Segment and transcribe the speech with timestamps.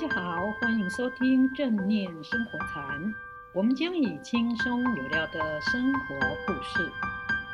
[0.00, 3.12] 大家好，欢迎收听正念生活禅。
[3.52, 6.90] 我们将以轻松有料的生活故事，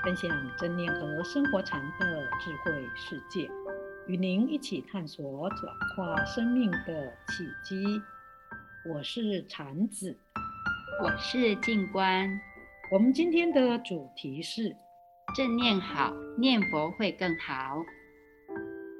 [0.04, 3.50] 分享正念和生活禅的智慧世界，
[4.06, 8.00] 与您一起探索转化生命的契机。
[8.88, 10.16] 我是禅子，
[11.02, 12.30] 我是静观。
[12.92, 14.76] 我们今天的主题是
[15.34, 17.82] 正念好，念佛会更好。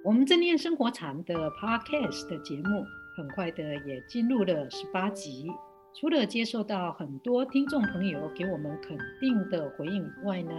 [0.05, 2.85] 我们正念生活禅的 Podcast 的节目。
[3.17, 5.51] 很快的也进入了十八集，
[5.99, 10.53] 除了接受到很多听众朋友给我们肯定的回应以外呢，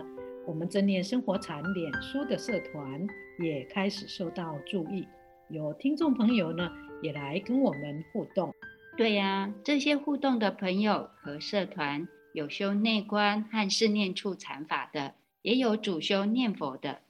[0.48, 3.06] 我们正念生活禅脸书的社团
[3.40, 5.08] 也开始受到注意，
[5.50, 6.68] 有听众朋友呢
[7.04, 8.52] 也来跟我们互动。
[8.98, 15.14] 对呀，这些互动的朋友和社团有修内观和四念处禅法的，
[15.44, 17.02] 也有主修念佛的。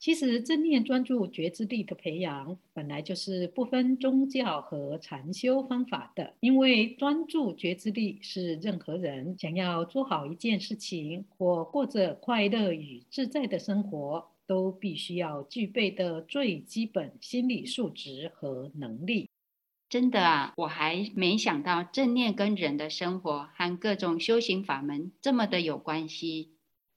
[0.00, 6.32] 其实正念专注觉知力的培养，本来就是不分宗教和禅修方法的。
[6.40, 19.28] 因为专注觉知力是任何人想要做好一件事情或过着快乐与自在的生活，都必须要具备的最基本心理素质和能力。
[19.90, 26.52] 真的啊，我还没想到正念跟人的生活和各种修行法门这么的有关系。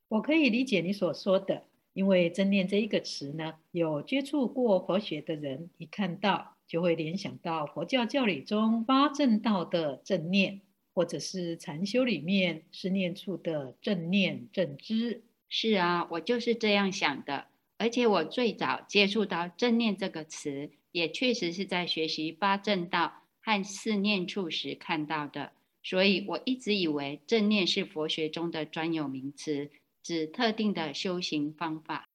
[0.08, 1.64] 我可以理解你所说的。
[1.94, 10.62] 因为正念这一个词呢，有接触过佛学的人一看到就会联想到佛教教理中八正道的正念，
[10.94, 15.22] 或者是禅修里面思念处的正念正知。
[15.50, 17.46] 是啊，我就是这样想的。
[17.78, 25.52] 而且我最早接触到正念这个词，也确实是在学习八正道和四念处时看到的。
[25.84, 29.70] 所以我一直以为正念是佛学中的专有名词。
[30.04, 32.10] 指特定的修行方法，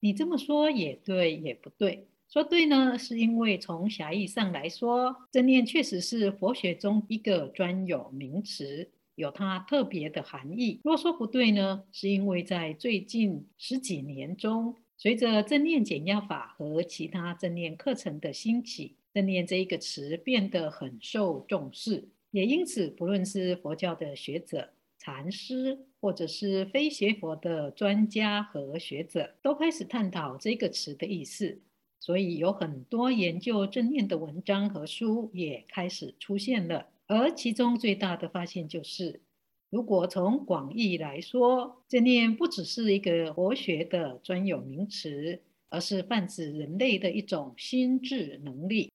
[0.00, 2.08] 你这么说也对，也不对。
[2.32, 10.80] 说对呢，是因为从狭义上来说，正念确实是佛学中一个专有名词，有它特别的含义。
[10.84, 25.86] 若说不对呢，是因为在最近十几年中，随着正念减压法和其他正念课程的兴起，正念这一个词变得很受重视，也因此，不论是佛教的学者、禅师。
[26.02, 31.60] 或者是非学佛的专家和学者都开始探讨这个词的意思，
[32.00, 36.86] 所以有很多研究正念的文章和书也开始出现了。
[37.06, 39.20] 而其中最大的发现就是，
[39.68, 48.90] 如果从广义来说，正念不只是一个佛学的专有名词，而是泛指人类的一种心智能力，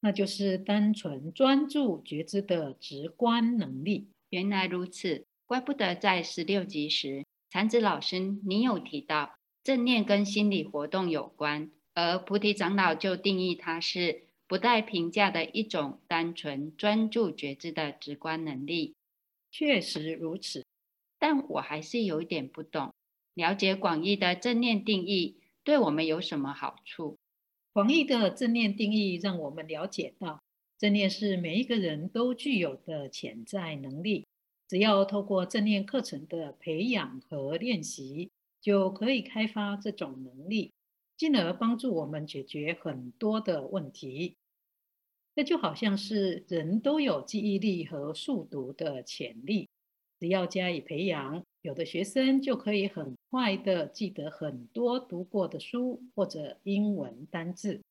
[0.00, 4.08] 那就是单纯专注觉知的直观能力。
[4.30, 5.26] 原来如此。
[5.46, 18.96] 怪不得在十六集时，禅子老师你有提到正念跟心理活动有关，而菩提长老就定义它是不带评价的一种单纯专注觉知的直观能力。
[19.52, 20.64] 确实如此，
[21.20, 22.92] 但我还是有一点不懂。
[23.34, 27.16] 了解广义的正念定义对我们有什么好处？
[27.72, 30.42] 广义的正念定义让我们了解到，
[30.76, 34.26] 正念是每一个人都具有的潜在能力。
[34.68, 40.72] 只要透过正念课程的培养和练习，就可以开发这种能力，
[41.16, 44.36] 进而帮助我们解决很多的问题。
[45.34, 49.68] 这就好像是人都有记忆力和速读的潜力，
[50.18, 57.82] 只要加以培养，有的学生就可以很快地记得很多读过的书或者英文单字。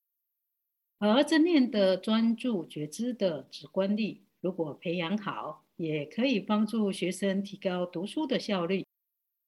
[0.98, 8.84] 而正念的专注觉知的直观力，如果培养好，也可以帮助学生提高读书的效率，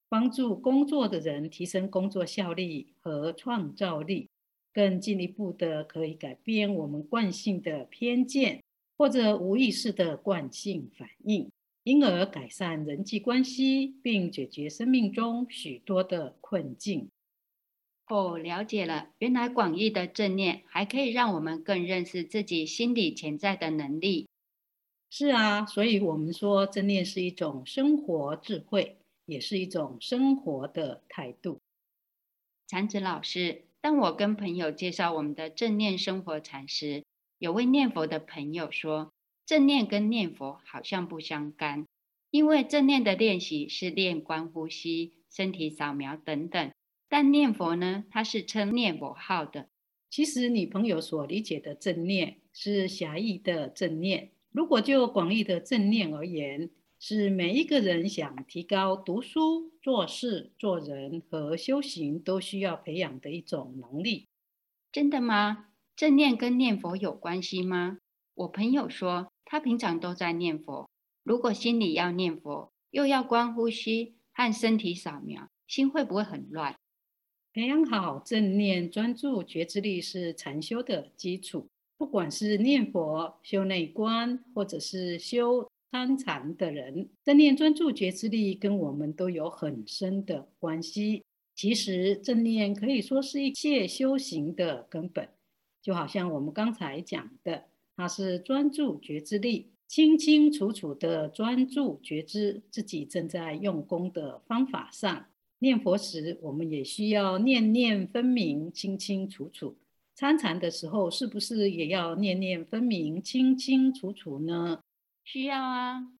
[0.07, 4.29] 帮助工作的人提升工作效率和创造力，
[4.73, 8.63] 更进一步的可以改变我们惯性的偏见
[8.97, 11.49] 或者无意识的惯性反应，
[11.83, 17.09] 因而改善人际关系，并解决生命中许多的困境。
[18.07, 24.28] 哦，了解了，原来广义的正念还可以让我们更认识自己心理潜在的能力。
[25.11, 31.59] 是啊，所以我们说正念是一种生活智慧，也是一种生活的态度。
[32.67, 37.03] 禅子老师，当我跟朋友介绍我们的正念生活禅时，
[37.39, 39.11] 有位念佛的朋友说，
[39.47, 41.87] 正念跟念佛好像不相干，
[42.29, 46.71] 因为正念的练习是练观呼吸、身体扫描等等，
[47.07, 49.69] 但念佛呢，它是称念佛号的。
[50.11, 54.29] 其实你朋友所理解的正念是狭义的正念。
[54.51, 56.69] 如果就广义的正念而言，
[56.99, 64.27] 是每一个人想提高读书、做事、做人和修行都需要培养的一种能力。
[64.91, 65.67] 真的吗？
[65.95, 67.99] 正念跟念佛有关系吗？
[68.33, 70.89] 我朋友说，他平常都在念佛，
[71.23, 76.75] 如果心里要念佛，又要观呼吸和身体扫描，心会不会很乱？
[77.53, 81.67] 培养好正念专注觉知力是禅修的基础。
[81.99, 91.25] 不管是念佛、修内观，或者是修参禅的人，正念专注觉知力跟我们都有很深的关系。
[91.53, 95.27] 其实正念可以说是一切修行的根本，
[95.81, 97.65] 就好像我们刚才讲的，
[97.97, 105.25] 它是专注觉知力，清清楚楚的专注觉知自己正在用功的方法上。
[105.59, 109.75] 念佛时，我们也需要念念分明、清清楚楚。
[110.19, 114.81] 参禅的时候，是不是也要念念分明、清清楚楚呢？
[115.23, 116.11] 需要啊。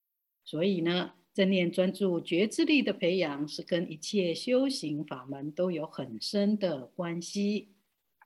[0.45, 7.73] 所以呢，正念专注觉知力的培养，是跟一切修行法门都有很深的关系。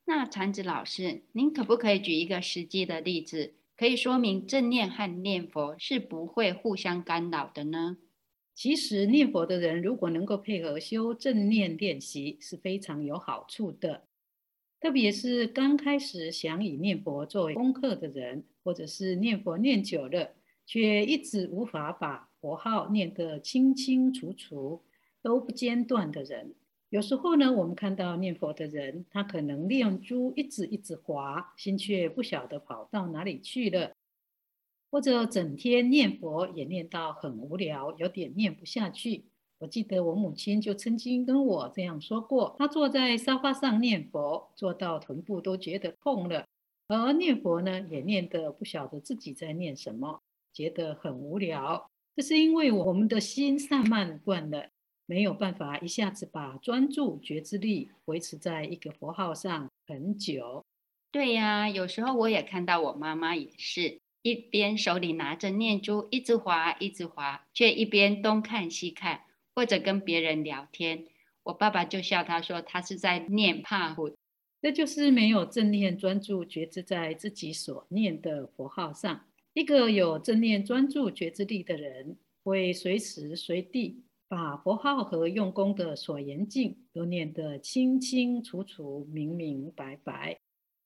[0.05, 7.97] 那禅子老师，您可不可以举一个实际的例子，可以说明正念和念佛是不会互相干扰的呢？
[8.53, 14.03] 其实念佛的人，如果能够配合修正念练习，是非常有好处的。
[14.83, 20.31] 特别是刚开始想以念佛作为功课的人，或者是念佛念久了，
[20.65, 24.83] 却一直无法把佛号念得清清楚楚、
[25.21, 26.53] 都不间断的人，
[26.89, 33.93] 有时候呢，我们看到念佛的人，他可能念珠一直一直滑，心却不晓得跑到哪里去了；
[34.91, 39.23] 或者整天念佛也念到很无聊，有点念不下去。
[39.63, 46.45] 我记得我母亲就曾经跟我这样说过：她坐在沙发上念佛，坐到臀部都觉得痛了，
[46.89, 50.21] 而念佛呢，也念得不晓得自己在念什么，
[50.51, 51.89] 觉得很无聊。
[52.13, 54.67] 这是因为我们的心散漫惯了，
[55.05, 60.65] 没有办法一下子把专注觉知力维持在一个佛号上很久。
[61.09, 69.21] 对呀，有时候我也看到我妈妈也是一边手里拿着念珠，一直滑，一直滑，却一边东看西看。
[69.55, 71.05] 或者跟别人聊天，
[71.43, 74.11] 我爸爸就笑他说他是在念怕虎，
[74.61, 79.25] 这就是没有正念专注觉知在自己所念的佛号上。
[79.53, 90.39] 一个有正念专注觉知力的人，会随时随地把佛号和用功的所缘境都念得清清楚楚、明明白白。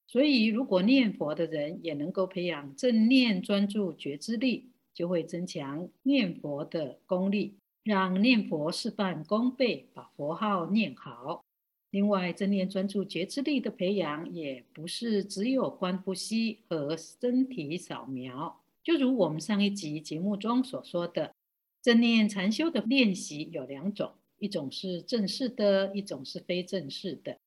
[0.05, 7.57] 所以，如果念佛的人也能够培养正念专注觉知力，就会增强念佛的功力。
[7.87, 11.45] 让念佛事半功倍，把佛号念好。
[11.91, 18.59] 另外，正念专注觉知力的培养，也不是只有观呼吸和身体扫描。
[18.83, 21.33] 就如我们上一集节目中所说的，
[21.81, 27.37] 正念禅修的练习有两种，一种是正式的，一种是非正式的。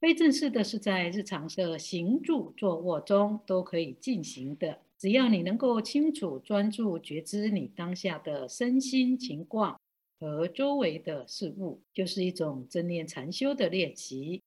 [0.00, 9.78] 非正式的是在日常的行住坐卧中都可以进行的，只要你能够清楚专注觉知你当下的身心情况。
[10.22, 14.40] 和周围的事物，就是一种正念禅修的练习。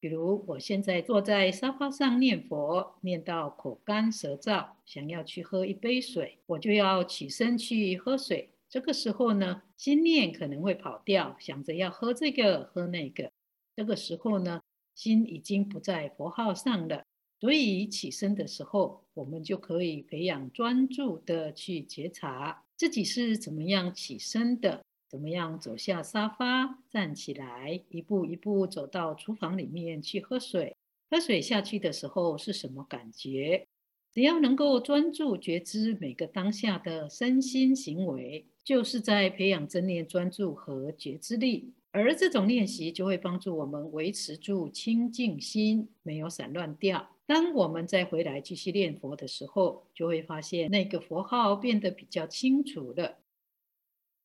[0.00, 8.50] 比如，我现在坐在沙发上念佛，念到口干舌燥，想要去喝一杯水，我就要起身去喝水。
[8.68, 13.30] 这个时候呢，心念可能会跑掉，想着要喝这个喝那个。
[13.76, 14.60] 这个时候呢，
[14.96, 17.04] 心已经不在佛号上了。
[17.38, 24.82] 所以起身的时候，我们就可以培养专注的去觉察自己是怎么样起身的。
[25.10, 30.76] 怎么样走下沙发，站起来，一步一步走到厨房里面去喝水。
[31.10, 33.66] 喝水下去的时候是什么感觉？
[34.12, 41.72] 只要能够专注觉知每个当下的身心行为，就是在培养正念专注和觉知力。
[41.90, 47.08] 而这种练习就会帮助我们维持住清净心，没有散乱掉。
[47.26, 53.18] 当我们再回来继续念佛的时候，就会发现那个佛号变得比较清楚了。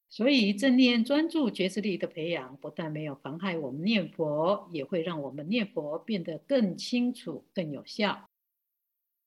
[0.08, 8.30] 所以，正念专注觉知力的培养，不但没有妨害我们念佛，也会让我们念佛变得更清楚、更有效。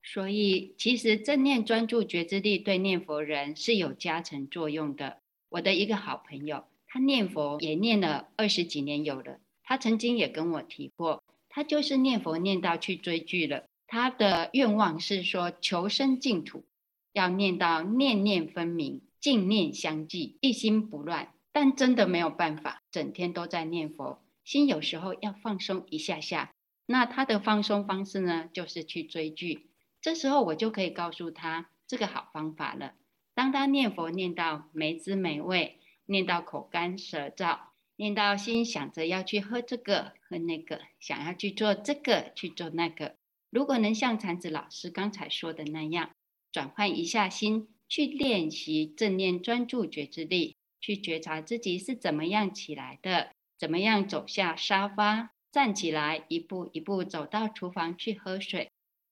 [0.02, 5.18] 所以，其实正念专注觉知力对念佛人是有加成作用的。
[5.50, 13.64] 我的一个好朋友，他念佛也念了二十几年有了，他曾经也跟我提过，他就是念佛念到去追剧了。
[13.86, 16.64] 他的愿望是说，求生净土，
[17.12, 19.02] 要念到念念分明。
[19.20, 26.52] 净念相继，一心不乱，但真的没有办法，整天都在念佛，心有时候要放松一下下。
[26.86, 29.70] 那他的放松方式呢，就是去追剧。
[30.00, 32.94] 这时候我就可以告诉他这个好方法了。
[33.34, 37.58] 当他念佛念到没滋没味，念到口干舌燥，
[37.96, 43.16] 念到心想着要去喝这个喝那个，想要去做这个去做那个，
[43.50, 46.10] 如果能像禅子老师刚才说的那样。
[46.50, 58.70] 转换一下心，去练习正念专注觉知力，去觉察自己是怎么样起来的，怎么样走下沙发，站起来，一步一步走到厨房去喝水。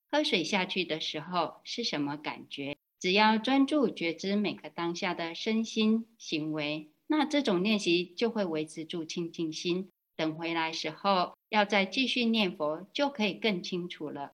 [0.09, 2.76] 喝水下去的时候是什么感觉？
[3.00, 9.90] 只要专注觉知每个当下的身心行为，那这种练习就会维持住清净心。
[10.14, 14.33] 等回来时候，要再继续念佛，就可以更清楚了。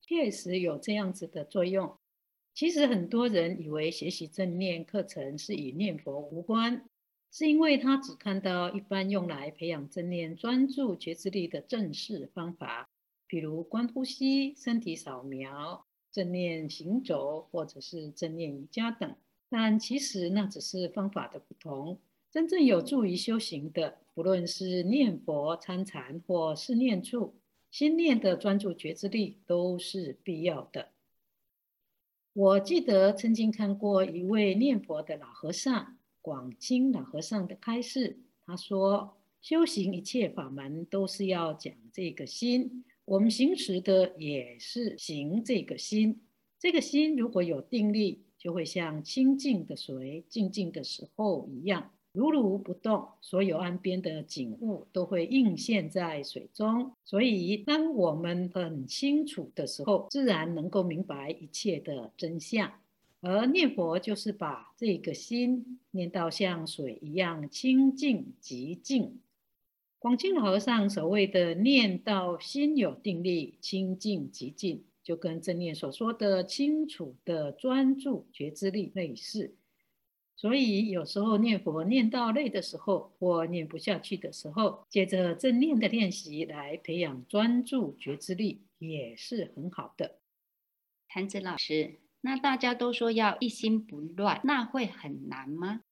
[0.00, 1.99] 确实有这样子的作用。
[2.60, 6.84] 其实很多人以为学习正念课程是与念佛无关，
[7.32, 12.90] 是因为他只看到一般用来培养正念专注觉知力的正式方法，
[13.26, 19.16] 比如观呼吸、身体扫描、正念行走，或者是正念瑜伽等。
[19.48, 21.98] 但其实那只是方法的不同。
[22.30, 27.34] 真正有助于修行的，不论是念佛、参禅或是念处，
[27.70, 30.90] 心念的专注觉知力都是必要的。
[32.32, 46.20] 我记得曾经看过一位念佛的老和尚，广清老和尚的开示，他说：修行一切法门都是要讲这个心，我们行持的也是行这个心。
[46.56, 51.90] 这个心如果有定力，就会像清净的水，静静的时候一样。
[52.12, 56.92] 如如不动，所有岸边的景物都会映现在水中。
[57.04, 62.72] 所以，当我们很清楚的时候，自然能够明白一切的真相。
[63.20, 69.20] 而念佛就是把这个心念到像水一样清净极净。
[69.98, 79.54] 广钦老和尚所谓的念到心有定力、清净极净，就跟正念所说的清楚的专注觉知力类似。
[80.40, 90.16] 所以有时候念佛念到累的时候，或念不下去的时候，借着正念的练习来培养专注觉知力，也是很好的。
[91.08, 95.82] 谭子老师，那大家都说要一心不乱，那会很难吗？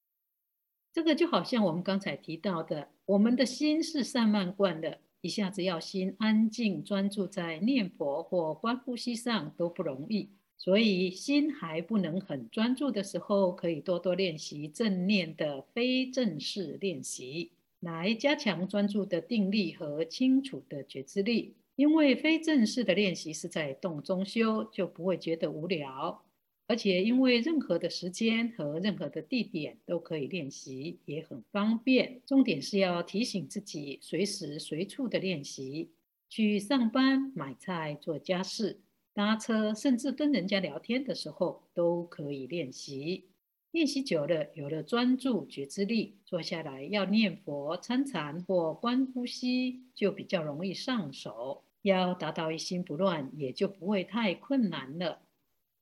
[0.94, 10.30] 这个就好像我们刚才提到的，我们的心是散漫惯的，一下子要心安静专注在念佛或观呼吸上都不容易。
[10.58, 21.54] 所以心还不能很专注的时候，可以多多练习正念的非正式练习，来加强专注的定力和清楚的觉知力。
[21.76, 26.24] 因为非正式的练习是在动中修，就不会觉得无聊。
[26.66, 32.20] 而且因为任何的时间和任何的地点都可以练习，也很方便。
[32.26, 35.88] 重点是要提醒自己随时随处的练习，
[36.28, 38.80] 去上班、买菜、做家事。
[39.18, 43.24] 搭车，甚至跟人家聊天的时候，都可以练习。
[43.72, 51.64] 练习久了，有了专注觉知力，坐下来要念佛、参禅或观呼吸，就比较容易上手。
[51.82, 55.18] 要达到一心不乱，也就不会太困难了。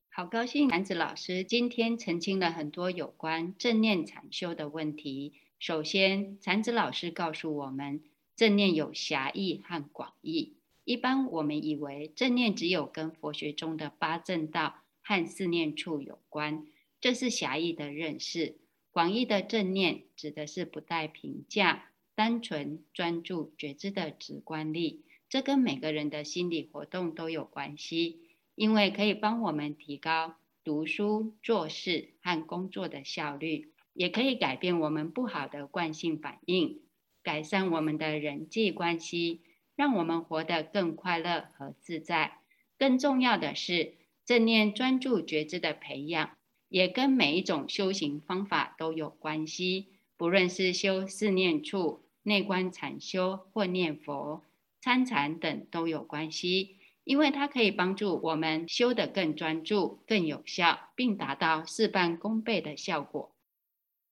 [0.08, 5.34] 好高兴，禅子老师今天澄清了很多有关正念禅修的问题。
[5.58, 8.00] 首先，禅子老师告诉我们，
[8.34, 10.55] 正念有狭义和广义。
[10.86, 16.64] 一般我们以为正念只有跟佛学中的八正道和四念处有关，
[17.00, 18.60] 这是狭义的认识。
[18.92, 25.04] 广义的正念指的是不带评价、单纯专注觉知的直观力。
[25.28, 28.20] 这跟每个人的心理活动都有关系，
[28.54, 36.80] 因为可以帮我们提高读书、做事和工作的效率，也可以改变我们不好的惯性反应，
[37.24, 39.40] 改善我们的人际关系。
[39.76, 42.38] 让我们活得更快乐和自在。
[42.76, 46.36] 更重要的是，正念专注觉知的培养，
[46.68, 49.88] 也跟每一种修行方法都有关系。
[50.16, 54.42] 不论是修四念处、内观禅修或念佛、
[54.80, 63.36] 参禅等都有关系，因为它可以帮助我们修得更专注、更有效，并达到事半功倍的效果。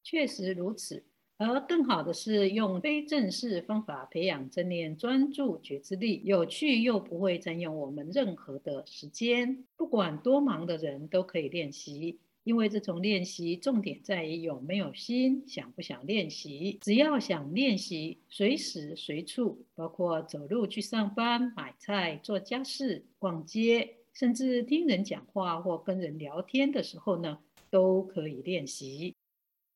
[0.03, 1.07] 确实如此。
[1.49, 9.65] 而更好的是用非正式方法培养正念专注觉知力，有趣又不会占用我们任何的时间。
[9.77, 16.79] 不管多忙的人都可以练习，因为这种练习重点在于有没有心，想不想练习。
[16.83, 27.39] 只要想练习，随时随处，包括走路去上班、买菜、做家事、逛街，甚至听人讲话或跟人聊天的时候呢，
[27.71, 29.14] 都可以练习。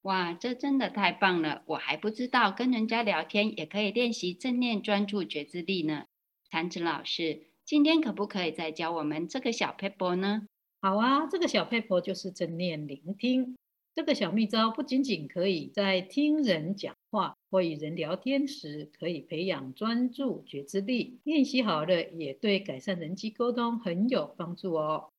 [0.02, 1.62] 哇，这真的太棒了！
[1.66, 6.04] 我还不知道跟人家聊天也可以练习正念专注觉知力呢。
[6.50, 10.46] 禅子老师，今天可不可以再教我们这个小 paper 呢？
[10.80, 13.56] 好啊，这个小 paper 就是正念聆听。
[13.92, 25.10] 这个小秘招不仅仅可以在听人讲话或与人聊天时可以培养专注觉知力，练习好了也对改善人际沟通很有帮助哦。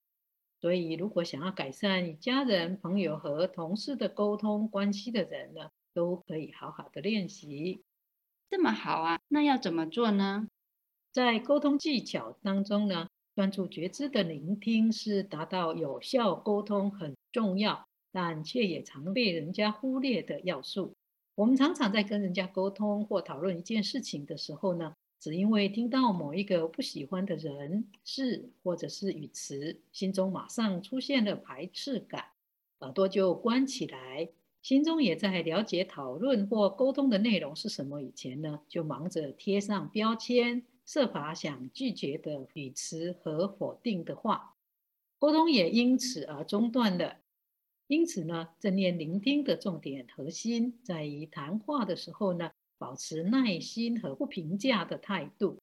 [0.61, 7.81] 所以，如果想要改善与家人、朋友和同事的沟通关系的人呢，都可以好好的练习。
[8.49, 10.47] 这么好啊，那要怎么做呢？
[11.11, 20.93] 在沟通技巧当中呢，专注觉知的聆听是达到有效沟通很重要，但却也常被人家忽略的要素。
[21.35, 32.23] 我们常常在跟人家沟通或讨论一件事情的时候呢，只因为听到某一个不喜欢的人、事或者是语词，心中马上出现了排斥感，
[32.79, 34.29] 耳朵就关起来，
[34.61, 44.55] 心中也在了解讨论或沟通的内容是什么以前呢，就忙着贴上标签，设法想拒绝的语词和否定的话，
[45.17, 47.17] 沟通也因此而中断了。
[47.87, 55.59] 因此呢，正念聆听的重点核心在于谈话的时候呢，保持耐心和不评价的态度，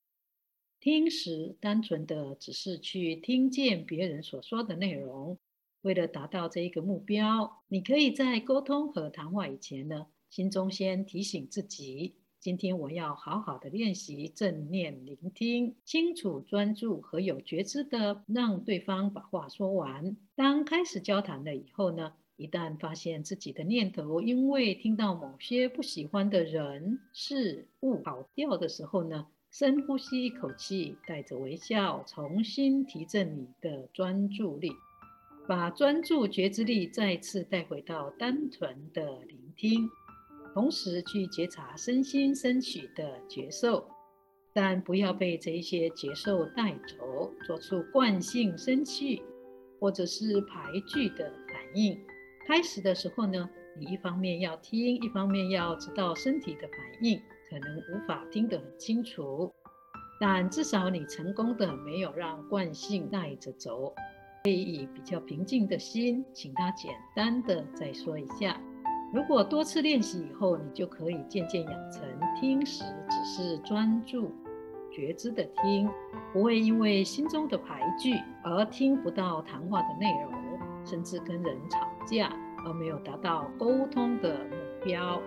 [0.78, 5.38] 听时单纯的只是去听见别人所说的内容。
[5.80, 20.16] 为了达到这一个目标，你可以在沟通和谈话以前呢，心中先提醒自己：今天我要好好的练习正念聆听，清楚、专注和有觉知的让对方把话说完。
[20.34, 34.70] 当开始交谈了以后呢，一旦发现自己的念头因为听到某些不喜欢的人事物跑掉的时候呢，深呼吸一口气，带着微笑，重新提振你的专注力，
[35.48, 39.88] 把专注觉知力再次带回到单纯的聆听，
[40.52, 43.88] 同时去觉察身心升起的觉受，
[44.52, 49.22] 但不要被这些觉受带走，做出惯性生气
[49.80, 51.98] 或者是排拒的反应。
[52.46, 59.52] 开始的时候呢，你一方面要听，一方面要知道身体的反应，可能无法听得很清楚，
[60.20, 63.92] 但至少你成功的没有让惯性带着走。
[64.44, 68.56] 可以以比较平静的心，请他简单的再说一下。
[69.12, 72.02] 如果多次练习以后，你就可以渐渐养成
[72.40, 74.32] 听时只是专注
[74.92, 75.90] 觉知的听，
[76.32, 80.32] 不会因为心中的排拒而听不到谈话的内容。
[80.84, 82.32] 甚至跟人吵架，
[82.64, 85.20] 而没有达到沟通的目标。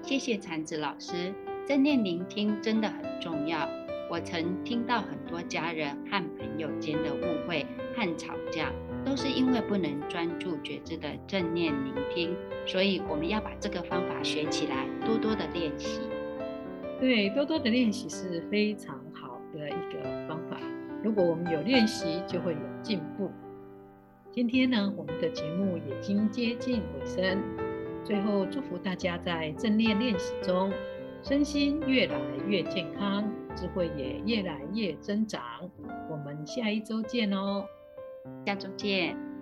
[0.00, 1.34] 谢谢禅子老师，
[1.66, 3.68] 正念聆听真的很重要。
[4.10, 8.70] 我曾听到很多家人和朋友间的误会和吵架，
[9.04, 12.36] 都是因为不能专注觉知的正念聆听。
[12.66, 16.00] 所以我们要把这个方法学起来，多多的练习。
[17.00, 20.58] 对，多多的练习是非常好的一个方法。
[21.02, 23.30] 如果我们有练习，就会有进步。
[24.34, 27.40] 今天呢，我们的节目已经接近尾声。
[28.04, 30.72] 最后，祝福大家在正念练习中，
[31.22, 32.18] 身心越来
[32.48, 35.40] 越健康，智慧也越来越增长。
[36.10, 37.64] 我们下一周见哦，
[38.44, 39.33] 下周见。